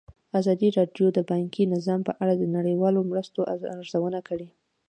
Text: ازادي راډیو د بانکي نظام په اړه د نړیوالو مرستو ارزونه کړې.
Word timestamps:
ازادي 0.39 0.67
راډیو 0.77 1.07
د 1.13 1.19
بانکي 1.31 1.63
نظام 1.75 1.99
په 2.07 2.13
اړه 2.21 2.33
د 2.37 2.43
نړیوالو 2.55 3.07
مرستو 3.11 3.39
ارزونه 3.71 4.19
کړې. 4.27 4.49